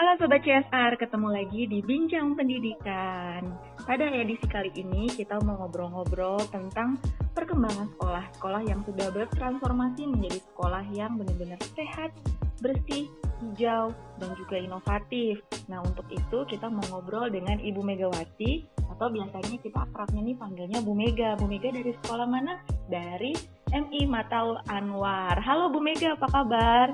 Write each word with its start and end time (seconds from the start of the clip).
Halo 0.00 0.16
Sobat 0.16 0.40
CSR, 0.40 0.96
ketemu 0.96 1.28
lagi 1.28 1.68
di 1.68 1.84
Bincang 1.84 2.32
Pendidikan. 2.32 3.44
Pada 3.84 4.08
edisi 4.08 4.48
kali 4.48 4.72
ini 4.72 5.12
kita 5.12 5.36
mau 5.44 5.60
ngobrol-ngobrol 5.60 6.40
tentang 6.48 6.96
perkembangan 7.36 7.84
sekolah. 7.92 8.24
Sekolah 8.32 8.64
yang 8.64 8.80
sudah 8.88 9.12
bertransformasi 9.12 10.08
menjadi 10.08 10.40
sekolah 10.40 10.88
yang 10.96 11.20
benar-benar 11.20 11.60
sehat, 11.76 12.16
bersih, 12.64 13.12
hijau, 13.44 13.92
dan 14.16 14.32
juga 14.40 14.56
inovatif. 14.56 15.44
Nah 15.68 15.84
untuk 15.84 16.08
itu 16.08 16.48
kita 16.48 16.72
mau 16.72 16.96
ngobrol 16.96 17.28
dengan 17.28 17.60
Ibu 17.60 17.84
Megawati, 17.84 18.80
atau 18.96 19.12
biasanya 19.12 19.60
kita 19.60 19.84
akrabnya 19.84 20.32
nih 20.32 20.36
panggilnya 20.40 20.80
Bu 20.80 20.96
Mega. 20.96 21.36
Bu 21.36 21.44
Mega 21.44 21.76
dari 21.76 21.92
sekolah 22.00 22.24
mana? 22.24 22.56
Dari 22.88 23.36
MI 23.68 24.08
Mataul 24.08 24.64
Anwar. 24.64 25.36
Halo 25.44 25.68
Bu 25.68 25.84
Mega, 25.84 26.16
apa 26.16 26.24
kabar? 26.32 26.88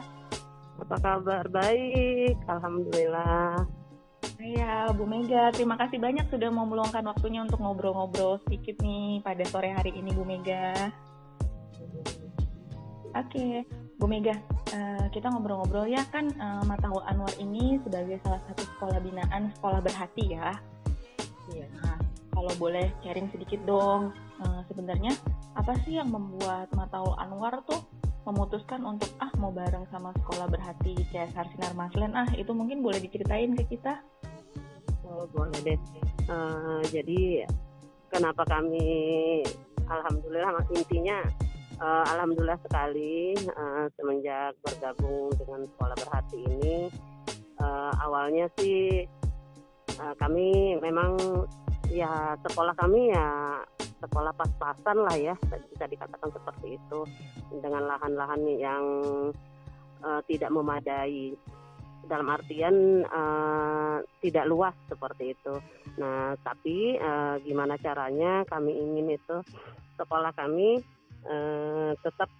Apa 0.77 0.97
kabar? 1.01 1.45
Baik, 1.49 2.37
Alhamdulillah. 2.45 3.65
Iya, 4.37 4.93
Bu 4.93 5.09
Mega, 5.09 5.49
terima 5.51 5.81
kasih 5.81 5.97
banyak 5.97 6.29
sudah 6.29 6.53
mau 6.53 6.69
meluangkan 6.69 7.01
waktunya 7.09 7.41
untuk 7.41 7.57
ngobrol-ngobrol 7.57 8.37
sedikit 8.45 8.77
nih 8.85 9.25
pada 9.25 9.43
sore 9.49 9.73
hari 9.73 9.97
ini, 9.97 10.13
Bu 10.13 10.23
Mega. 10.29 10.93
Oke, 13.17 13.65
Bu 13.97 14.05
Mega, 14.05 14.37
uh, 14.77 15.09
kita 15.09 15.33
ngobrol-ngobrol 15.33 15.89
ya 15.89 16.05
kan 16.13 16.29
uh, 16.37 16.61
Mataul 16.69 17.01
Anwar 17.09 17.33
ini 17.41 17.81
sebagai 17.81 18.21
salah 18.21 18.45
satu 18.45 18.63
sekolah 18.77 19.01
binaan 19.01 19.49
sekolah 19.57 19.81
berhati 19.81 20.37
ya. 20.37 20.53
Iya. 21.49 21.67
Nah, 21.81 21.97
kalau 22.37 22.53
boleh 22.61 22.93
sharing 23.01 23.33
sedikit 23.33 23.65
dong, 23.65 24.13
uh, 24.45 24.61
sebenarnya 24.69 25.17
apa 25.57 25.73
sih 25.89 25.97
yang 25.97 26.13
membuat 26.13 26.69
Mataul 26.77 27.17
Anwar 27.17 27.65
tuh 27.65 27.81
memutuskan 28.27 28.83
untuk 28.83 29.09
ah 29.23 29.31
mau 29.39 29.55
bareng 29.55 29.87
sama 29.95 30.11
sekolah 30.19 30.51
berhati 30.51 30.99
CSR 31.15 31.47
Sinar 31.55 31.73
Maslen 31.79 32.13
ah 32.19 32.27
itu 32.35 32.51
mungkin 32.51 32.83
boleh 32.83 32.99
diceritain 32.99 33.55
ke 33.55 33.79
kita. 33.79 34.03
Oh 35.07 35.31
boleh 35.31 35.55
deh. 35.63 35.79
Uh, 36.27 36.83
jadi 36.91 37.47
kenapa 38.11 38.43
kami 38.51 39.47
alhamdulillah 39.87 40.59
intinya 40.75 41.23
uh, 41.79 42.05
alhamdulillah 42.11 42.59
sekali 42.67 43.39
uh, 43.55 43.87
semenjak 43.95 44.59
bergabung 44.65 45.31
dengan 45.39 45.63
sekolah 45.71 45.97
berhati 46.03 46.41
ini 46.43 46.79
uh, 47.63 47.93
awalnya 48.03 48.51
sih 48.59 49.07
uh, 50.01 50.15
kami 50.19 50.77
memang 50.83 51.17
ya 51.93 52.35
sekolah 52.43 52.75
kami 52.77 53.15
ya 53.15 53.56
sekolah 54.07 54.33
pas-pasan 54.39 55.03
lah 55.03 55.17
ya 55.19 55.35
bisa 55.75 55.85
dikatakan 55.91 56.31
seperti 56.31 56.79
itu 56.79 57.01
dengan 57.51 57.91
lahan-lahan 57.91 58.43
yang 58.55 58.85
uh, 60.07 60.21
tidak 60.31 60.55
memadai 60.55 61.35
dalam 62.07 62.31
artian 62.31 63.03
uh, 63.11 63.99
tidak 64.23 64.47
luas 64.47 64.75
seperti 64.87 65.35
itu. 65.35 65.55
Nah, 65.99 66.39
tapi 66.41 66.95
uh, 66.97 67.37
gimana 67.43 67.75
caranya 67.83 68.47
kami 68.47 68.73
ingin 68.79 69.19
itu 69.19 69.43
sekolah 69.99 70.31
kami 70.39 70.79
uh, 71.27 71.93
tetap 72.01 72.31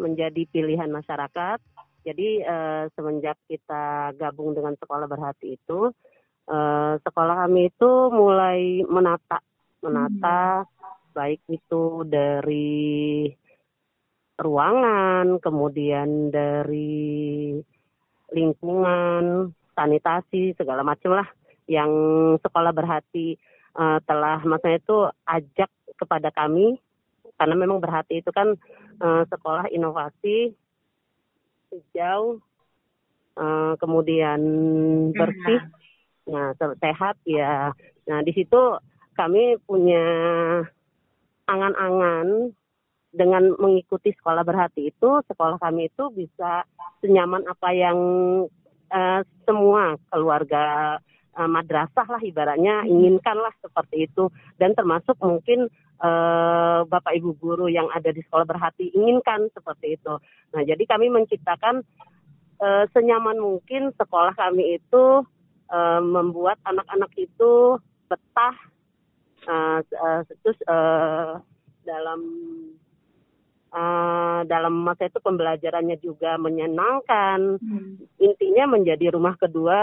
menjadi 0.00 0.48
pilihan 0.48 0.88
masyarakat. 0.88 1.60
Jadi 2.02 2.42
uh, 2.42 2.90
semenjak 2.98 3.38
kita 3.46 4.16
gabung 4.18 4.58
dengan 4.58 4.74
sekolah 4.74 5.06
berhati 5.06 5.54
itu, 5.54 5.92
uh, 6.50 6.94
sekolah 6.98 7.46
kami 7.46 7.70
itu 7.70 7.90
mulai 8.10 8.82
menata 8.88 9.38
menata 9.82 10.64
hmm. 10.64 11.12
baik 11.12 11.42
itu 11.50 12.06
dari 12.06 13.28
ruangan, 14.38 15.38
kemudian 15.42 16.32
dari 16.32 17.58
lingkungan, 18.32 19.52
sanitasi 19.76 20.56
segala 20.56 20.80
macam 20.82 21.20
lah 21.20 21.28
yang 21.68 21.90
sekolah 22.40 22.72
berhati 22.74 23.36
uh, 23.76 24.00
telah 24.04 24.40
maksudnya 24.42 24.80
itu 24.80 24.98
ajak 25.28 25.70
kepada 25.98 26.32
kami. 26.32 26.80
Karena 27.38 27.58
memang 27.58 27.82
berhati 27.82 28.22
itu 28.22 28.30
kan 28.30 28.54
uh, 29.02 29.22
sekolah 29.26 29.66
inovasi 29.74 30.54
hijau 31.72 32.38
uh, 33.34 33.74
kemudian 33.80 34.40
bersih. 35.16 35.60
Nah 36.28 36.54
sehat 36.58 37.18
ya. 37.26 37.74
Nah 38.06 38.18
di 38.22 38.30
situ 38.30 38.78
kami 39.12 39.60
punya 39.64 40.04
angan-angan 41.48 42.52
dengan 43.12 43.52
mengikuti 43.60 44.10
sekolah 44.16 44.40
berhati 44.40 44.88
itu, 44.88 45.10
sekolah 45.28 45.60
kami 45.60 45.92
itu 45.92 46.08
bisa 46.16 46.64
senyaman 47.04 47.44
apa 47.44 47.68
yang 47.76 47.98
uh, 48.88 49.20
semua 49.44 50.00
keluarga 50.08 50.96
uh, 51.36 51.48
madrasah 51.48 52.08
lah 52.08 52.22
ibaratnya 52.24 52.88
inginkanlah 52.88 53.52
seperti 53.60 54.08
itu 54.08 54.32
dan 54.56 54.72
termasuk 54.72 55.16
mungkin 55.20 55.68
uh, 56.00 56.88
bapak 56.88 57.16
ibu 57.20 57.36
guru 57.36 57.68
yang 57.68 57.88
ada 57.92 58.12
di 58.12 58.24
sekolah 58.24 58.48
berhati 58.48 58.92
inginkan 58.96 59.52
seperti 59.52 60.00
itu. 60.00 60.14
Nah 60.56 60.62
jadi 60.64 60.82
kami 60.88 61.12
menciptakan 61.12 61.84
uh, 62.60 62.84
senyaman 62.96 63.36
mungkin 63.36 63.92
sekolah 63.96 64.32
kami 64.36 64.80
itu 64.80 65.24
uh, 65.68 66.00
membuat 66.00 66.56
anak-anak 66.64 67.12
itu 67.16 67.76
betah 68.08 68.56
uh, 69.48 69.80
uh, 69.82 70.20
terus 70.42 70.58
uh, 70.66 71.38
dalam 71.82 72.20
uh, 73.72 74.40
dalam 74.46 74.84
masa 74.84 75.08
itu 75.08 75.18
pembelajarannya 75.18 75.98
juga 75.98 76.36
menyenangkan. 76.38 77.58
Hmm. 77.58 77.98
intinya 78.22 78.78
menjadi 78.78 79.16
rumah 79.16 79.34
kedua 79.40 79.80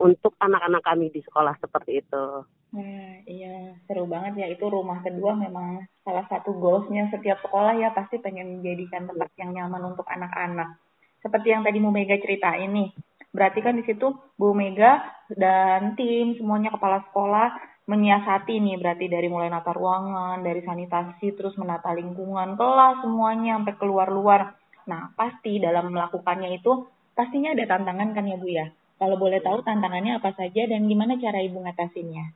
untuk 0.00 0.34
anak-anak 0.40 0.82
kami 0.82 1.12
di 1.12 1.20
sekolah 1.22 1.54
seperti 1.60 2.02
itu. 2.02 2.26
Nah 2.74 3.22
iya 3.28 3.78
seru 3.86 4.08
banget 4.10 4.42
ya. 4.42 4.46
Itu 4.50 4.66
rumah 4.72 5.04
kedua 5.04 5.38
memang 5.38 5.86
salah 6.02 6.26
satu 6.26 6.56
goalsnya 6.56 7.12
setiap 7.14 7.38
sekolah 7.46 7.78
ya. 7.78 7.94
Pasti 7.94 8.18
pengen 8.18 8.58
menjadikan 8.58 9.06
tempat 9.06 9.30
yang 9.38 9.54
nyaman 9.54 9.94
untuk 9.94 10.08
anak-anak. 10.08 10.80
Seperti 11.22 11.54
yang 11.54 11.62
tadi 11.62 11.78
Bu 11.78 11.90
Mega 11.94 12.18
ceritain 12.18 12.72
nih. 12.72 12.90
Berarti 13.30 13.60
kan 13.60 13.76
di 13.76 13.84
situ 13.84 14.16
Bu 14.40 14.56
Mega 14.56 15.04
dan 15.30 15.92
tim 15.94 16.34
semuanya 16.40 16.72
kepala 16.72 17.04
sekolah 17.10 17.75
menyiasati 17.86 18.58
nih 18.58 18.76
berarti 18.82 19.06
dari 19.06 19.30
mulai 19.30 19.46
nata 19.46 19.70
ruangan, 19.70 20.42
dari 20.42 20.60
sanitasi, 20.66 21.38
terus 21.38 21.54
menata 21.54 21.94
lingkungan, 21.94 22.58
kelas 22.58 23.06
semuanya 23.06 23.62
sampai 23.62 23.74
keluar-luar. 23.78 24.58
Nah, 24.90 25.14
pasti 25.14 25.62
dalam 25.62 25.94
melakukannya 25.94 26.58
itu 26.58 26.86
pastinya 27.14 27.54
ada 27.54 27.64
tantangan 27.66 28.10
kan 28.10 28.26
ya 28.26 28.36
Bu 28.38 28.48
ya? 28.50 28.66
Kalau 28.98 29.16
boleh 29.20 29.38
tahu 29.38 29.62
tantangannya 29.62 30.18
apa 30.18 30.34
saja 30.34 30.66
dan 30.66 30.88
gimana 30.90 31.14
cara 31.20 31.38
Ibu 31.42 31.62
ngatasinnya? 31.62 32.26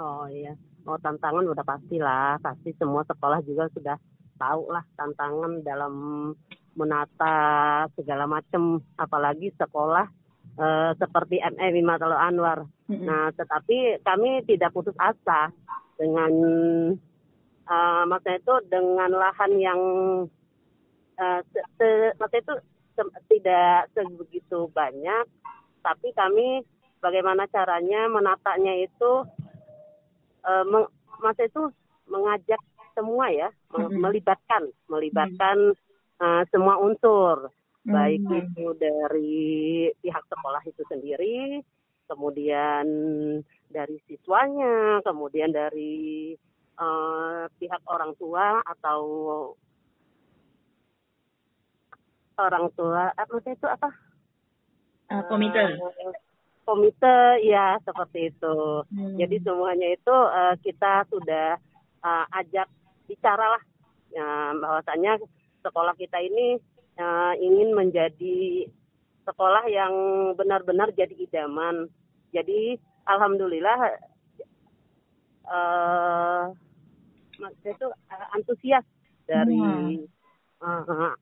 Oh 0.00 0.24
iya, 0.26 0.56
oh 0.88 0.98
tantangan 0.98 1.44
udah 1.46 1.62
pastilah, 1.62 2.40
pasti 2.40 2.72
semua 2.80 3.04
sekolah 3.04 3.44
juga 3.44 3.68
sudah 3.70 3.96
tahu 4.40 4.72
lah 4.72 4.82
tantangan 4.96 5.60
dalam 5.60 5.94
menata 6.72 7.36
segala 7.92 8.24
macam, 8.24 8.80
apalagi 8.96 9.52
sekolah 9.52 10.08
uh, 10.58 10.90
seperti 10.98 11.40
ME 11.40 11.66
Wimatalo 11.72 12.16
Anwar. 12.16 12.66
Mm-hmm. 12.88 13.06
Nah, 13.06 13.32
tetapi 13.32 14.02
kami 14.04 14.44
tidak 14.44 14.74
putus 14.74 14.96
asa 15.00 15.48
dengan 15.96 16.32
uh, 17.68 18.02
maksudnya 18.08 18.40
itu 18.42 18.54
dengan 18.68 19.10
lahan 19.12 19.52
yang 19.60 19.80
uh, 21.20 21.40
se, 21.52 21.60
se, 21.78 21.88
maksudnya 22.18 22.42
itu 22.42 22.54
se, 22.98 23.02
tidak 23.30 23.88
sebegitu 23.96 24.68
banyak, 24.74 25.24
tapi 25.80 26.08
kami 26.12 26.64
bagaimana 27.00 27.48
caranya 27.48 28.10
menatanya 28.10 28.74
itu 28.82 29.12
uh, 30.44 30.64
meng, 30.68 30.86
maksudnya 31.22 31.48
itu 31.48 31.62
mengajak 32.10 32.60
semua 32.92 33.32
ya, 33.32 33.48
mm-hmm. 33.72 34.04
melibatkan 34.04 34.62
melibatkan 34.90 35.72
mm-hmm. 35.72 36.20
uh, 36.20 36.42
semua 36.52 36.76
unsur 36.76 37.48
baik 37.82 38.22
hmm. 38.22 38.38
itu 38.46 38.66
dari 38.78 39.46
pihak 39.98 40.24
sekolah 40.30 40.62
itu 40.66 40.82
sendiri, 40.86 41.58
kemudian 42.06 42.86
dari 43.66 43.96
siswanya, 44.06 45.02
kemudian 45.02 45.50
dari 45.50 46.36
uh, 46.78 47.50
pihak 47.58 47.82
orang 47.90 48.14
tua 48.20 48.62
atau 48.62 49.00
orang 52.38 52.66
tua 52.78 53.10
apa 53.12 53.34
itu 53.50 53.66
apa? 53.66 53.90
Uh, 55.10 55.22
komite. 55.26 55.62
Uh, 55.78 56.14
komite 56.62 57.16
ya 57.42 57.76
seperti 57.82 58.30
itu. 58.30 58.56
Hmm. 58.86 59.16
Jadi 59.18 59.36
semuanya 59.42 59.88
itu 59.90 60.14
uh, 60.14 60.54
kita 60.62 61.02
sudah 61.10 61.58
uh, 62.06 62.24
ajak 62.38 62.70
bicara 63.10 63.58
lah 63.58 63.62
ya, 64.14 64.54
bahwasanya 64.56 65.18
sekolah 65.62 65.94
kita 65.98 66.22
ini 66.22 66.58
uh, 66.98 67.34
ingin 67.38 67.72
menjadi 67.72 68.68
sekolah 69.22 69.64
yang 69.70 69.94
benar-benar 70.34 70.90
jadi 70.92 71.14
idaman. 71.14 71.86
Jadi 72.34 72.76
alhamdulillah 73.06 73.80
uh, 75.46 76.44
itu 77.42 77.86
uh, 77.86 78.26
antusias 78.34 78.86
dari 79.26 79.58
uh, 80.62 81.14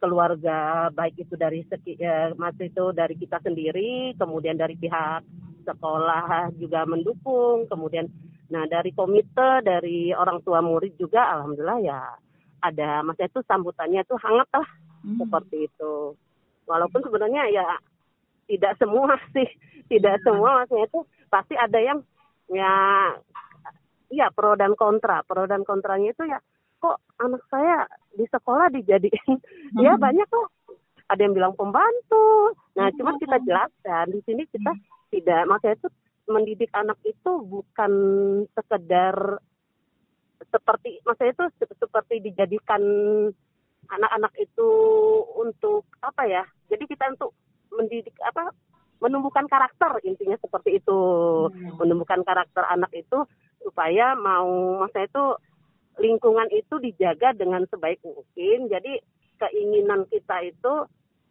keluarga 0.00 0.88
baik 0.92 1.26
itu 1.26 1.34
dari 1.34 1.64
seki, 1.66 1.96
ya, 1.96 2.32
masih 2.36 2.68
itu 2.68 2.84
dari 2.92 3.16
kita 3.16 3.40
sendiri 3.40 4.12
kemudian 4.20 4.60
dari 4.60 4.76
pihak 4.76 5.24
sekolah 5.66 6.54
juga 6.60 6.86
mendukung 6.86 7.66
kemudian 7.66 8.06
nah 8.46 8.62
dari 8.70 8.94
komite 8.94 9.66
dari 9.66 10.14
orang 10.14 10.38
tua 10.46 10.62
murid 10.62 10.94
juga 10.94 11.26
alhamdulillah 11.34 11.80
ya 11.82 12.00
ada 12.62 13.02
maksudnya 13.02 13.26
itu 13.26 13.40
sambutannya 13.42 14.00
itu 14.06 14.14
hangat 14.22 14.48
lah 14.54 14.68
hmm. 15.06 15.22
seperti 15.22 15.70
itu 15.70 16.18
walaupun 16.66 17.00
sebenarnya 17.06 17.46
ya 17.54 17.66
tidak 18.50 18.74
semua 18.82 19.14
sih 19.34 19.46
tidak 19.86 20.18
semua 20.26 20.62
maksudnya 20.62 20.90
itu 20.90 21.00
pasti 21.30 21.54
ada 21.54 21.78
yang 21.78 21.98
ya 22.50 22.74
iya 24.10 24.26
pro 24.34 24.58
dan 24.58 24.74
kontra 24.74 25.22
pro 25.22 25.46
dan 25.46 25.62
kontranya 25.62 26.10
itu 26.10 26.26
ya 26.26 26.38
kok 26.82 26.98
anak 27.22 27.42
saya 27.48 27.86
di 28.14 28.26
sekolah 28.26 28.70
dijadiin 28.74 29.34
hmm. 29.38 29.82
ya 29.82 29.94
banyak 29.94 30.26
kok 30.26 30.50
ada 31.06 31.20
yang 31.22 31.34
bilang 31.34 31.54
pembantu 31.54 32.54
nah 32.74 32.90
hmm. 32.90 32.96
cuma 32.98 33.14
kita 33.18 33.38
jelaskan 33.46 34.04
di 34.10 34.20
sini 34.26 34.42
kita 34.50 34.74
hmm. 34.74 35.10
tidak 35.14 35.42
maksudnya 35.46 35.78
itu 35.78 35.88
mendidik 36.26 36.70
anak 36.74 36.98
itu 37.06 37.32
bukan 37.46 37.92
sekedar 38.50 39.38
seperti 40.50 41.00
maksudnya 41.06 41.32
itu 41.32 41.44
seperti 41.78 42.14
dijadikan 42.22 42.82
anak-anak 43.90 44.32
itu 44.38 44.70
untuk 45.38 45.86
apa 46.02 46.22
ya 46.26 46.44
jadi 46.70 46.84
kita 46.86 47.14
untuk 47.14 47.32
mendidik 47.72 48.14
apa 48.22 48.50
menumbuhkan 48.98 49.44
karakter 49.46 50.00
intinya 50.02 50.40
seperti 50.40 50.80
itu 50.80 51.00
hmm. 51.52 51.76
menumbuhkan 51.76 52.24
karakter 52.24 52.64
anak 52.70 52.90
itu 52.96 53.22
supaya 53.60 54.14
mau 54.14 54.80
maksudnya 54.80 55.10
itu 55.10 55.24
lingkungan 55.96 56.48
itu 56.52 56.76
dijaga 56.80 57.32
dengan 57.32 57.64
sebaik 57.68 58.00
mungkin. 58.04 58.68
Jadi 58.68 59.00
keinginan 59.36 60.04
kita 60.08 60.44
itu 60.44 60.74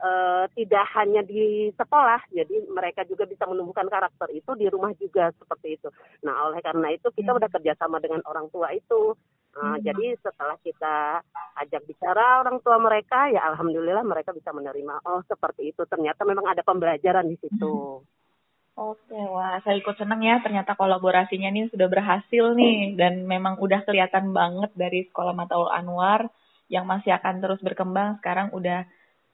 uh, 0.02 0.46
tidak 0.54 0.86
hanya 0.98 1.22
di 1.26 1.70
sekolah, 1.74 2.22
jadi 2.34 2.66
mereka 2.70 3.06
juga 3.06 3.26
bisa 3.26 3.46
menumbuhkan 3.50 3.90
karakter 3.90 4.30
itu 4.34 4.52
di 4.58 4.70
rumah 4.70 4.94
juga 4.98 5.34
seperti 5.38 5.78
itu. 5.78 5.90
Nah, 6.26 6.50
oleh 6.50 6.62
karena 6.62 6.94
itu 6.94 7.10
kita 7.14 7.34
hmm. 7.34 7.40
udah 7.42 7.50
kerjasama 7.50 7.98
dengan 8.02 8.22
orang 8.26 8.50
tua 8.50 8.74
itu. 8.74 9.14
Nah, 9.56 9.78
hmm. 9.78 9.84
Jadi 9.86 10.06
setelah 10.20 10.58
kita 10.62 11.22
ajak 11.56 11.88
bicara 11.88 12.44
orang 12.44 12.60
tua 12.60 12.76
mereka, 12.78 13.32
ya 13.32 13.48
alhamdulillah 13.54 14.04
mereka 14.04 14.36
bisa 14.36 14.52
menerima. 14.52 15.04
Oh 15.08 15.24
seperti 15.24 15.72
itu. 15.72 15.88
Ternyata 15.88 16.28
memang 16.28 16.52
ada 16.52 16.62
pembelajaran 16.62 17.28
di 17.28 17.38
situ. 17.40 18.04
Hmm. 18.04 18.04
Oke, 18.76 19.16
wah 19.16 19.56
saya 19.64 19.80
ikut 19.80 19.96
seneng 19.96 20.20
ya 20.20 20.44
ternyata 20.44 20.76
kolaborasinya 20.76 21.48
ini 21.48 21.72
sudah 21.72 21.88
berhasil 21.88 22.52
nih 22.60 23.00
dan 23.00 23.24
memang 23.24 23.56
udah 23.64 23.88
kelihatan 23.88 24.36
banget 24.36 24.68
dari 24.76 25.08
Sekolah 25.08 25.32
Mataul 25.32 25.72
Anwar 25.72 26.28
yang 26.68 26.84
masih 26.84 27.16
akan 27.16 27.40
terus 27.40 27.64
berkembang 27.64 28.20
sekarang 28.20 28.52
udah 28.52 28.84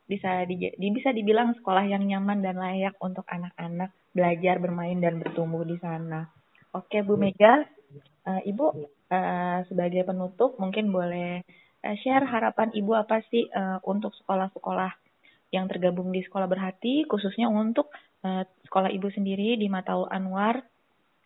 bisa 0.05 0.45
di, 0.45 0.69
bisa 0.77 1.09
dibilang 1.09 1.57
sekolah 1.57 1.89
yang 1.89 2.05
nyaman 2.05 2.45
dan 2.45 2.59
layak 2.59 2.93
untuk 3.01 3.25
anak-anak 3.25 3.89
belajar, 4.13 4.59
bermain 4.59 4.99
dan 5.01 5.17
bertumbuh 5.17 5.63
di 5.63 5.79
sana. 5.81 6.27
Oke, 6.75 7.01
Bu 7.01 7.15
Mega, 7.15 7.65
uh, 8.27 8.41
Ibu 8.43 8.65
uh, 9.09 9.59
sebagai 9.71 10.03
penutup 10.03 10.59
mungkin 10.59 10.91
boleh 10.91 11.41
uh, 11.83 11.95
share 12.01 12.25
harapan 12.25 12.69
Ibu 12.73 12.91
apa 12.95 13.21
sih 13.29 13.49
uh, 13.49 13.81
untuk 13.85 14.13
sekolah-sekolah 14.23 14.91
yang 15.51 15.67
tergabung 15.67 16.15
di 16.15 16.23
Sekolah 16.23 16.47
Berhati 16.47 17.03
khususnya 17.05 17.51
untuk 17.51 17.91
uh, 18.23 18.47
sekolah 18.69 18.87
ibu 18.87 19.11
sendiri 19.11 19.59
di 19.59 19.67
Matau 19.67 20.07
Anwar, 20.07 20.63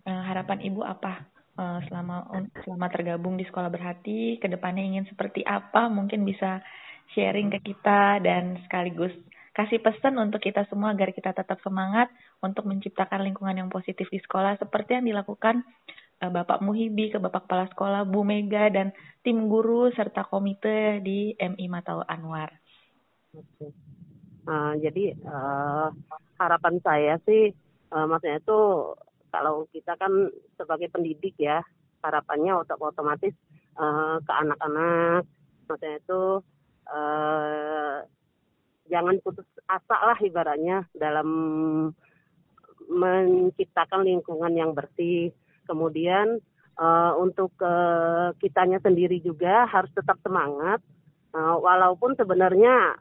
uh, 0.10 0.24
harapan 0.25 0.66
ibu 0.66 0.81
apa 0.81 1.30
uh, 1.62 1.80
selama 1.86 2.25
selama 2.66 2.88
tergabung 2.90 3.38
di 3.38 3.46
sekolah 3.46 3.69
berhati, 3.69 4.42
ke 4.42 4.48
depannya 4.50 4.81
ingin 4.81 5.06
seperti 5.06 5.46
apa? 5.46 5.88
Mungkin 5.94 6.25
bisa 6.25 6.66
sharing 7.13 7.54
ke 7.54 7.74
kita 7.74 8.18
dan 8.25 8.57
sekaligus 8.66 9.13
kasih 9.56 9.80
pesan 9.80 10.19
untuk 10.19 10.44
kita 10.44 10.68
semua 10.68 10.92
agar 10.92 11.16
kita 11.16 11.31
tetap 11.31 11.56
semangat 11.63 12.12
untuk 12.44 12.68
menciptakan 12.68 13.24
lingkungan 13.24 13.56
yang 13.56 13.69
positif 13.72 14.12
di 14.12 14.19
sekolah 14.19 14.60
seperti 14.60 15.00
yang 15.00 15.07
dilakukan 15.07 15.63
Bapak 16.16 16.64
Muhibi 16.64 17.12
ke 17.12 17.20
Bapak 17.20 17.46
Kepala 17.46 17.68
Sekolah, 17.70 18.02
Bu 18.08 18.24
Mega 18.24 18.72
dan 18.72 18.96
tim 19.22 19.52
guru 19.52 19.92
serta 19.92 20.24
komite 20.24 21.04
di 21.04 21.36
MI 21.36 21.66
Matau 21.68 22.02
Anwar. 22.08 22.56
Uh, 24.46 24.74
jadi 24.80 25.18
uh, 25.28 25.92
harapan 26.40 26.80
saya 26.86 27.20
sih 27.26 27.52
uh, 27.92 28.06
maksudnya 28.06 28.40
itu 28.40 28.62
kalau 29.34 29.68
kita 29.74 29.98
kan 30.00 30.32
sebagai 30.56 30.88
pendidik 30.94 31.36
ya 31.36 31.60
harapannya 32.06 32.54
otomatis 32.62 33.34
uh, 33.76 34.22
ke 34.22 34.32
anak-anak 34.32 35.26
maksudnya 35.66 35.98
itu 35.98 36.22
uh, 36.94 37.98
jangan 38.86 39.18
putus 39.26 39.50
asa 39.66 39.98
lah 39.98 40.20
ibaratnya 40.22 40.86
dalam 40.94 41.28
menciptakan 42.86 44.06
lingkungan 44.06 44.54
yang 44.54 44.72
bersih 44.78 45.34
kemudian 45.66 46.40
uh, 46.80 47.14
untuk 47.20 47.52
uh, 47.62 48.32
kitanya 48.40 48.80
sendiri 48.84 49.20
juga 49.20 49.68
harus 49.68 49.92
tetap 49.92 50.20
semangat 50.24 50.80
uh, 51.36 51.56
walaupun 51.60 52.16
sebenarnya 52.16 53.00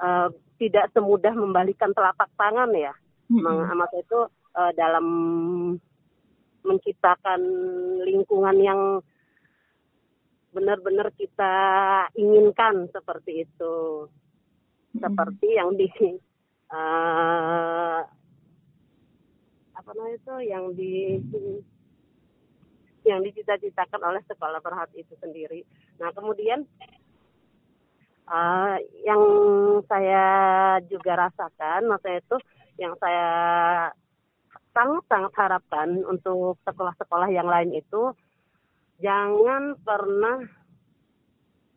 uh, 0.00 0.28
tidak 0.56 0.90
semudah 0.94 1.34
membalikan 1.34 1.90
telapak 1.92 2.30
tangan 2.38 2.70
ya. 2.72 2.94
Mm-hmm. 3.28 3.74
Maka 3.74 3.96
itu 4.00 4.20
uh, 4.54 4.72
dalam 4.76 5.06
menciptakan 6.64 7.40
lingkungan 8.04 8.56
yang 8.60 8.80
benar-benar 10.54 11.10
kita 11.18 11.54
inginkan 12.14 12.88
seperti 12.94 13.44
itu. 13.48 14.06
Mm-hmm. 14.94 15.02
Seperti 15.02 15.48
yang 15.58 15.70
di 15.74 15.88
uh, 16.70 18.00
apa 19.74 19.90
namanya 19.90 20.16
itu 20.16 20.34
yang 20.48 20.64
di 20.72 21.20
yang 23.04 23.20
dicita-citakan 23.22 24.00
oleh 24.00 24.22
sekolah 24.26 24.60
berhati 24.64 25.04
itu 25.04 25.14
sendiri. 25.20 25.62
Nah, 26.00 26.10
kemudian 26.12 26.64
Uh, 28.24 28.80
yang 29.04 29.20
saya 29.84 30.24
juga 30.88 31.28
rasakan, 31.28 31.84
maksudnya 31.92 32.24
itu 32.24 32.36
yang 32.80 32.96
saya 32.96 33.28
sangat-sangat 34.72 35.32
harapkan 35.36 36.00
untuk 36.08 36.56
sekolah-sekolah 36.64 37.28
yang 37.28 37.44
lain 37.44 37.76
itu 37.76 38.16
jangan 39.04 39.76
pernah 39.76 40.40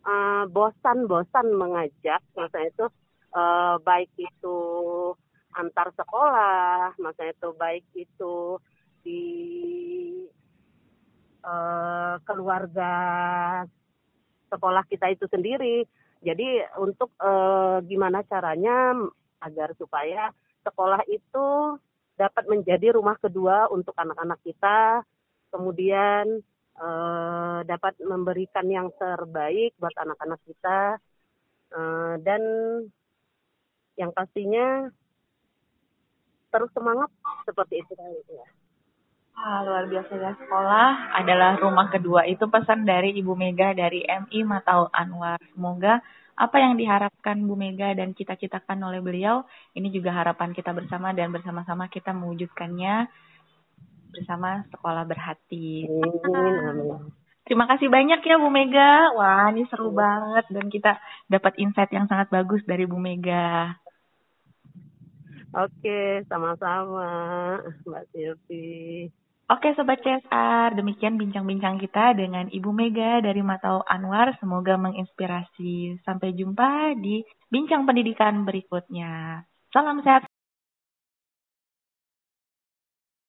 uh, 0.08 0.48
bosan-bosan 0.48 1.52
mengajak, 1.52 2.24
maksudnya 2.32 2.72
itu 2.72 2.86
uh, 3.36 3.76
baik 3.84 4.08
itu 4.16 4.58
antar 5.52 5.92
sekolah, 6.00 6.96
maksudnya 6.96 7.36
itu 7.36 7.50
baik 7.60 7.86
itu 7.92 8.36
di 9.04 9.24
uh, 10.16 10.17
keluarga 12.28 12.92
sekolah 14.52 14.84
kita 14.92 15.16
itu 15.16 15.24
sendiri 15.32 15.88
jadi 16.22 16.66
untuk 16.82 17.14
eh, 17.22 17.78
gimana 17.86 18.26
caranya 18.26 18.98
agar 19.38 19.78
supaya 19.78 20.34
sekolah 20.66 21.06
itu 21.06 21.78
dapat 22.18 22.50
menjadi 22.50 22.98
rumah 22.98 23.14
kedua 23.22 23.70
untuk 23.70 23.94
anak-anak 23.94 24.42
kita, 24.42 25.06
kemudian 25.54 26.42
eh, 26.78 27.60
dapat 27.70 27.94
memberikan 28.02 28.66
yang 28.66 28.90
terbaik 28.98 29.78
buat 29.78 29.94
anak-anak 29.94 30.42
kita, 30.50 30.98
eh, 31.78 32.14
dan 32.26 32.42
yang 33.98 34.10
pastinya 34.14 34.90
terus 36.50 36.70
semangat 36.74 37.10
seperti 37.46 37.86
itu 37.86 37.94
ya. 38.34 38.48
Ah, 39.38 39.62
luar 39.62 39.86
biasa 39.86 40.18
ya 40.18 40.34
sekolah 40.34 41.14
adalah 41.14 41.62
rumah 41.62 41.94
kedua 41.94 42.26
itu 42.26 42.50
pesan 42.50 42.90
dari 42.90 43.14
Ibu 43.22 43.38
Mega 43.38 43.70
dari 43.70 44.02
MI 44.02 44.42
Matau 44.42 44.90
Anwar. 44.90 45.38
Semoga 45.54 46.02
apa 46.34 46.58
yang 46.58 46.74
diharapkan 46.74 47.46
Bu 47.46 47.54
Mega 47.54 47.94
dan 47.94 48.18
cita-citakan 48.18 48.82
oleh 48.82 48.98
beliau 48.98 49.46
ini 49.78 49.94
juga 49.94 50.10
harapan 50.10 50.58
kita 50.58 50.74
bersama 50.74 51.14
dan 51.14 51.30
bersama-sama 51.30 51.86
kita 51.86 52.18
mewujudkannya 52.18 53.06
bersama 54.10 54.66
sekolah 54.74 55.06
berhati. 55.06 55.86
Terima 57.46 57.70
kasih 57.70 57.94
banyak 57.94 58.26
ya 58.26 58.42
Bu 58.42 58.50
Mega. 58.50 59.14
Wah, 59.14 59.54
ini 59.54 59.70
seru 59.70 59.94
banget 59.94 60.50
dan 60.50 60.66
kita 60.66 60.98
dapat 61.30 61.62
insight 61.62 61.94
yang 61.94 62.10
sangat 62.10 62.34
bagus 62.34 62.66
dari 62.66 62.90
Bu 62.90 62.98
Mega. 62.98 63.78
Oke, 65.54 66.26
sama-sama 66.26 67.10
Mbak 67.86 68.04
Silvi. 68.12 69.08
Oke 69.48 69.72
Sobat 69.80 70.04
CSR, 70.04 70.76
demikian 70.76 71.16
bincang-bincang 71.16 71.80
kita 71.80 72.12
dengan 72.12 72.52
Ibu 72.52 72.68
Mega 72.76 73.24
dari 73.24 73.40
Matau 73.40 73.80
Anwar. 73.80 74.36
Semoga 74.44 74.76
menginspirasi. 74.76 76.04
Sampai 76.04 76.36
jumpa 76.36 76.92
di 77.00 77.24
bincang 77.48 77.88
pendidikan 77.88 78.44
berikutnya. 78.44 79.48
Salam 79.72 80.04
sehat 80.04 80.27